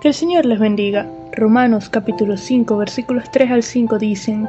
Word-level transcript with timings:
Que 0.00 0.06
el 0.06 0.14
Señor 0.14 0.46
les 0.46 0.60
bendiga. 0.60 1.08
Romanos 1.32 1.88
capítulo 1.88 2.36
5 2.36 2.76
versículos 2.76 3.24
3 3.32 3.50
al 3.50 3.62
5 3.64 3.98
dicen, 3.98 4.48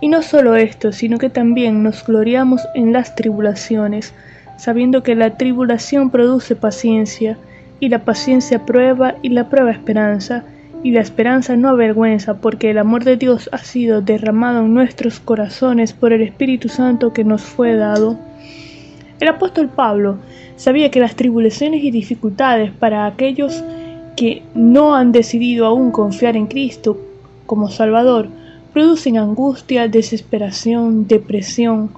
Y 0.00 0.08
no 0.08 0.20
solo 0.20 0.56
esto, 0.56 0.90
sino 0.90 1.18
que 1.18 1.30
también 1.30 1.84
nos 1.84 2.04
gloriamos 2.04 2.62
en 2.74 2.92
las 2.92 3.14
tribulaciones, 3.14 4.12
sabiendo 4.56 5.04
que 5.04 5.14
la 5.14 5.36
tribulación 5.36 6.10
produce 6.10 6.56
paciencia, 6.56 7.38
y 7.78 7.88
la 7.88 8.00
paciencia 8.00 8.66
prueba, 8.66 9.14
y 9.22 9.28
la 9.28 9.48
prueba 9.48 9.70
esperanza, 9.70 10.42
y 10.82 10.90
la 10.90 11.02
esperanza 11.02 11.54
no 11.54 11.68
avergüenza, 11.68 12.40
porque 12.40 12.70
el 12.70 12.78
amor 12.78 13.04
de 13.04 13.16
Dios 13.16 13.48
ha 13.52 13.58
sido 13.58 14.02
derramado 14.02 14.64
en 14.64 14.74
nuestros 14.74 15.20
corazones 15.20 15.92
por 15.92 16.12
el 16.12 16.22
Espíritu 16.22 16.68
Santo 16.68 17.12
que 17.12 17.22
nos 17.22 17.42
fue 17.42 17.76
dado. 17.76 18.18
El 19.20 19.28
apóstol 19.28 19.68
Pablo 19.68 20.18
sabía 20.56 20.90
que 20.90 20.98
las 20.98 21.14
tribulaciones 21.14 21.84
y 21.84 21.92
dificultades 21.92 22.72
para 22.72 23.06
aquellos 23.06 23.62
que 24.20 24.42
no 24.54 24.94
han 24.94 25.12
decidido 25.12 25.64
aún 25.64 25.90
confiar 25.90 26.36
en 26.36 26.46
Cristo 26.46 26.98
como 27.46 27.70
Salvador 27.70 28.28
producen 28.70 29.16
angustia, 29.16 29.88
desesperación, 29.88 31.08
depresión, 31.08 31.88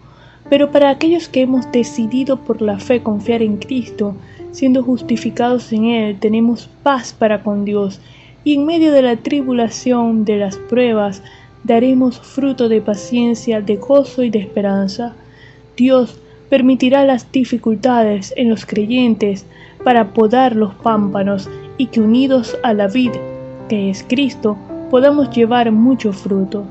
pero 0.48 0.70
para 0.70 0.90
aquellos 0.90 1.28
que 1.28 1.40
hemos 1.40 1.72
decidido 1.72 2.36
por 2.36 2.62
la 2.62 2.78
fe 2.78 3.02
confiar 3.02 3.42
en 3.42 3.56
Cristo, 3.56 4.14
siendo 4.52 4.84
justificados 4.84 5.72
en 5.72 5.86
Él, 5.86 6.16
tenemos 6.20 6.70
paz 6.84 7.12
para 7.12 7.42
con 7.42 7.64
Dios 7.64 8.00
y 8.44 8.54
en 8.54 8.66
medio 8.66 8.92
de 8.92 9.02
la 9.02 9.16
tribulación, 9.16 10.24
de 10.24 10.36
las 10.36 10.56
pruebas, 10.58 11.24
daremos 11.64 12.20
fruto 12.20 12.68
de 12.68 12.80
paciencia, 12.80 13.60
de 13.60 13.78
gozo 13.78 14.22
y 14.22 14.30
de 14.30 14.38
esperanza. 14.38 15.16
Dios 15.76 16.20
permitirá 16.48 17.04
las 17.04 17.32
dificultades 17.32 18.32
en 18.36 18.48
los 18.48 18.64
creyentes 18.64 19.44
para 19.82 20.12
podar 20.12 20.54
los 20.54 20.72
pámpanos 20.74 21.50
y 21.76 21.86
que 21.86 22.00
unidos 22.00 22.56
a 22.62 22.74
la 22.74 22.88
vid, 22.88 23.12
que 23.68 23.90
es 23.90 24.04
Cristo, 24.08 24.56
podamos 24.90 25.30
llevar 25.30 25.70
mucho 25.72 26.12
fruto. 26.12 26.64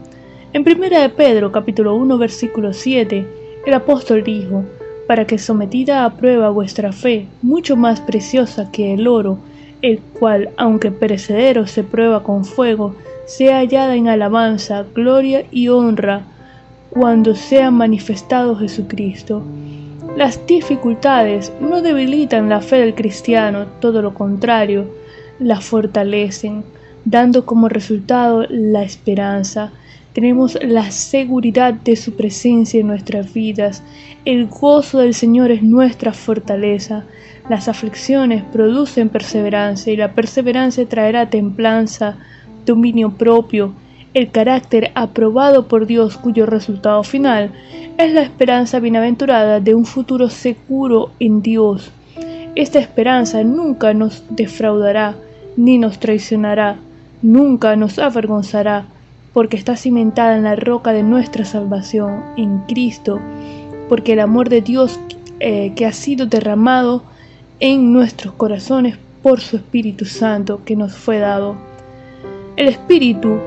En 0.54 0.64
1 0.68 0.90
de 0.90 1.10
Pedro 1.10 1.52
capítulo 1.52 1.96
1 1.96 2.18
versículo 2.18 2.74
7, 2.74 3.28
el 3.66 3.74
apóstol 3.74 4.24
dijo, 4.24 4.64
para 5.08 5.26
que 5.26 5.38
sometida 5.38 6.06
a 6.06 6.16
prueba 6.16 6.50
vuestra 6.50 6.92
fe, 6.92 7.28
mucho 7.42 7.76
más 7.76 8.00
preciosa 8.02 8.72
que 8.72 8.94
el 8.94 9.08
oro, 9.08 9.40
el 9.82 10.00
cual, 10.00 10.50
aunque 10.58 10.92
perecedero 10.92 11.68
se 11.68 11.84
prueba 11.84 12.24
con 12.24 12.46
fuego, 12.46 12.96
sea 13.26 13.58
hallada 13.58 13.96
en 13.96 14.08
alabanza, 14.08 14.86
gloria 14.94 15.46
y 15.52 15.70
honra 15.70 16.24
cuando 16.90 17.36
sea 17.36 17.72
manifestado 17.72 18.56
Jesucristo. 18.56 19.42
Las 20.16 20.46
dificultades 20.46 21.54
no 21.62 21.82
debilitan 21.82 22.50
la 22.50 22.60
fe 22.60 22.78
del 22.78 22.94
cristiano, 22.94 23.66
todo 23.80 24.02
lo 24.02 24.14
contrario, 24.14 24.86
la 25.42 25.60
fortalecen, 25.60 26.64
dando 27.04 27.46
como 27.46 27.68
resultado 27.68 28.46
la 28.50 28.84
esperanza. 28.84 29.72
Tenemos 30.14 30.58
la 30.62 30.92
seguridad 30.92 31.74
de 31.74 31.96
su 31.96 32.14
presencia 32.14 32.80
en 32.80 32.88
nuestras 32.88 33.34
vidas. 33.34 33.84
El 34.24 34.48
gozo 34.48 35.00
del 35.00 35.14
Señor 35.14 35.52
es 35.52 35.64
nuestra 35.64 36.14
fortaleza. 36.14 37.04
Las 37.50 37.68
aflicciones 37.68 38.44
producen 38.54 39.10
perseverancia 39.10 39.92
y 39.92 39.98
la 39.98 40.14
perseverancia 40.14 40.88
traerá 40.88 41.30
templanza, 41.30 42.18
dominio 42.66 43.12
propio, 43.18 43.74
el 44.14 44.30
carácter 44.30 44.92
aprobado 44.94 45.68
por 45.68 45.88
Dios 45.88 46.18
cuyo 46.18 46.46
resultado 46.46 47.04
final 47.04 47.52
es 47.98 48.12
la 48.14 48.22
esperanza 48.22 48.80
bienaventurada 48.80 49.60
de 49.60 49.74
un 49.74 49.86
futuro 49.86 50.30
seguro 50.30 51.12
en 51.20 51.42
Dios. 51.42 51.92
Esta 52.56 52.80
esperanza 52.80 53.44
nunca 53.44 53.94
nos 53.94 54.24
defraudará, 54.30 55.16
ni 55.58 55.78
nos 55.78 56.00
traicionará, 56.00 56.78
nunca 57.22 57.76
nos 57.76 58.00
avergonzará, 58.00 58.86
porque 59.34 59.58
está 59.58 59.76
cimentada 59.76 60.36
en 60.36 60.44
la 60.44 60.56
roca 60.56 60.92
de 60.92 61.04
nuestra 61.04 61.46
salvación, 61.46 62.24
en 62.38 62.60
Cristo, 62.60 63.20
porque 63.88 64.14
el 64.14 64.20
amor 64.20 64.50
de 64.50 64.62
Dios 64.62 65.00
eh, 65.40 65.74
que 65.76 65.86
ha 65.86 65.94
sido 65.94 66.26
derramado 66.26 67.04
en 67.60 67.94
nuestros 67.94 68.34
corazones 68.34 68.98
por 69.24 69.40
su 69.40 69.58
Espíritu 69.58 70.06
Santo 70.06 70.62
que 70.66 70.76
nos 70.76 70.94
fue 70.94 71.20
dado. 71.20 71.56
El 72.58 72.68
Espíritu 72.68 73.38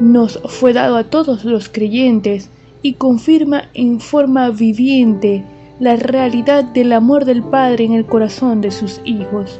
nos 0.00 0.38
fue 0.46 0.72
dado 0.72 0.96
a 0.96 1.04
todos 1.04 1.44
los 1.44 1.68
creyentes 1.68 2.50
y 2.82 2.94
confirma 2.94 3.64
en 3.74 4.00
forma 4.00 4.50
viviente 4.50 5.44
la 5.78 5.96
realidad 5.96 6.64
del 6.64 6.92
amor 6.92 7.24
del 7.24 7.42
Padre 7.42 7.84
en 7.84 7.92
el 7.92 8.06
corazón 8.06 8.60
de 8.60 8.70
sus 8.70 9.00
hijos. 9.04 9.58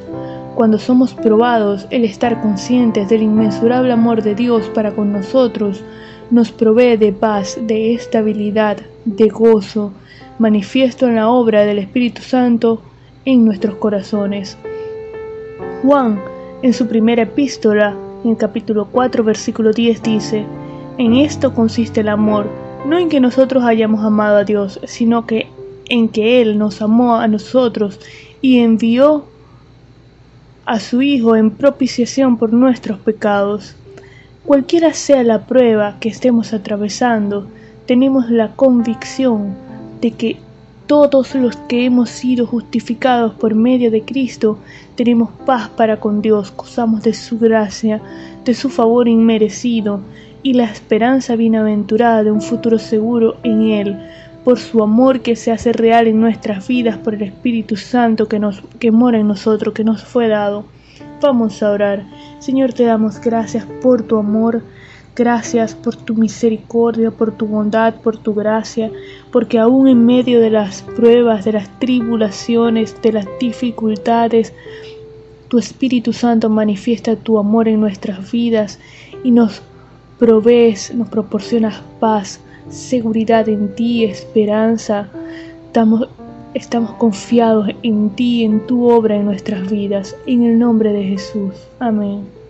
Cuando 0.54 0.78
somos 0.78 1.14
probados, 1.14 1.86
el 1.90 2.04
estar 2.04 2.40
conscientes 2.42 3.08
del 3.08 3.22
inmensurable 3.22 3.92
amor 3.92 4.22
de 4.22 4.34
Dios 4.34 4.70
para 4.74 4.92
con 4.92 5.12
nosotros 5.12 5.82
nos 6.30 6.52
provee 6.52 6.96
de 6.98 7.12
paz, 7.12 7.58
de 7.62 7.94
estabilidad, 7.94 8.76
de 9.06 9.28
gozo, 9.28 9.92
manifiesto 10.38 11.06
en 11.08 11.16
la 11.16 11.30
obra 11.30 11.64
del 11.64 11.78
Espíritu 11.78 12.20
Santo 12.20 12.82
en 13.24 13.44
nuestros 13.46 13.76
corazones. 13.76 14.58
Juan, 15.82 16.20
en 16.62 16.74
su 16.74 16.86
primera 16.86 17.22
epístola, 17.22 17.96
en 18.22 18.34
capítulo 18.34 18.88
4, 18.92 19.24
versículo 19.24 19.72
10 19.72 20.02
dice, 20.02 20.44
En 20.98 21.14
esto 21.14 21.54
consiste 21.54 22.00
el 22.00 22.08
amor, 22.08 22.46
no 22.86 22.98
en 22.98 23.08
que 23.08 23.20
nosotros 23.20 23.64
hayamos 23.64 24.04
amado 24.04 24.36
a 24.36 24.44
Dios, 24.44 24.80
sino 24.84 25.26
que 25.26 25.48
en 25.88 26.08
que 26.08 26.40
Él 26.40 26.58
nos 26.58 26.82
amó 26.82 27.16
a 27.16 27.26
nosotros 27.26 27.98
y 28.40 28.58
envió 28.58 29.24
a 30.64 30.80
su 30.80 31.02
Hijo 31.02 31.36
en 31.36 31.50
propiciación 31.50 32.36
por 32.36 32.52
nuestros 32.52 32.98
pecados. 32.98 33.76
Cualquiera 34.44 34.92
sea 34.92 35.22
la 35.22 35.46
prueba 35.46 35.96
que 36.00 36.08
estemos 36.08 36.52
atravesando, 36.52 37.46
tenemos 37.86 38.30
la 38.30 38.52
convicción 38.52 39.54
de 40.00 40.12
que 40.12 40.36
todos 40.86 41.34
los 41.34 41.56
que 41.56 41.84
hemos 41.86 42.10
sido 42.10 42.46
justificados 42.46 43.34
por 43.34 43.54
medio 43.54 43.90
de 43.90 44.02
Cristo 44.02 44.58
tenemos 44.94 45.30
paz 45.46 45.68
para 45.70 45.98
con 45.98 46.20
Dios, 46.20 46.52
gozamos 46.56 47.02
de 47.02 47.14
su 47.14 47.38
gracia, 47.38 48.00
de 48.44 48.54
su 48.54 48.68
favor 48.68 49.08
inmerecido 49.08 50.00
y 50.42 50.54
la 50.54 50.64
esperanza 50.64 51.36
bienaventurada 51.36 52.24
de 52.24 52.32
un 52.32 52.42
futuro 52.42 52.78
seguro 52.78 53.36
en 53.42 53.62
Él, 53.62 53.96
por 54.44 54.58
su 54.58 54.82
amor 54.82 55.20
que 55.20 55.36
se 55.36 55.52
hace 55.52 55.72
real 55.72 56.06
en 56.08 56.20
nuestras 56.20 56.66
vidas 56.66 56.98
por 56.98 57.14
el 57.14 57.22
Espíritu 57.22 57.76
Santo 57.76 58.26
que, 58.26 58.38
nos, 58.38 58.62
que 58.78 58.90
mora 58.90 59.18
en 59.18 59.28
nosotros, 59.28 59.74
que 59.74 59.84
nos 59.84 60.02
fue 60.02 60.28
dado. 60.28 60.64
Vamos 61.20 61.62
a 61.62 61.70
orar. 61.70 62.04
Señor, 62.40 62.72
te 62.72 62.84
damos 62.84 63.20
gracias 63.20 63.64
por 63.80 64.02
tu 64.02 64.16
amor. 64.16 64.62
Gracias 65.14 65.74
por 65.74 65.94
tu 65.94 66.14
misericordia, 66.14 67.10
por 67.10 67.32
tu 67.32 67.46
bondad, 67.46 67.96
por 67.96 68.16
tu 68.16 68.32
gracia, 68.32 68.90
porque 69.30 69.58
aún 69.58 69.86
en 69.86 70.06
medio 70.06 70.40
de 70.40 70.48
las 70.48 70.80
pruebas, 70.80 71.44
de 71.44 71.52
las 71.52 71.78
tribulaciones, 71.78 72.96
de 73.02 73.12
las 73.12 73.26
dificultades, 73.38 74.54
tu 75.48 75.58
Espíritu 75.58 76.14
Santo 76.14 76.48
manifiesta 76.48 77.14
tu 77.14 77.38
amor 77.38 77.68
en 77.68 77.78
nuestras 77.78 78.32
vidas 78.32 78.78
y 79.22 79.32
nos 79.32 79.60
provees, 80.18 80.94
nos 80.94 81.08
proporcionas 81.08 81.82
paz, 82.00 82.40
seguridad 82.68 83.48
en 83.48 83.74
ti, 83.74 84.04
esperanza. 84.04 85.08
Estamos, 85.66 86.08
estamos 86.54 86.92
confiados 86.92 87.68
en 87.82 88.10
ti, 88.10 88.44
en 88.44 88.66
tu 88.66 88.90
obra 88.90 89.16
en 89.16 89.24
nuestras 89.24 89.70
vidas. 89.70 90.16
En 90.26 90.44
el 90.44 90.58
nombre 90.58 90.92
de 90.92 91.04
Jesús. 91.04 91.54
Amén. 91.78 92.41